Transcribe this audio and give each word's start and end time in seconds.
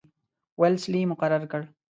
ویلسلي 0.59 1.01
مقرر 1.11 1.43
کړ. 1.51 1.61